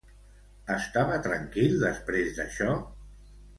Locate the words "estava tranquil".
0.75-1.77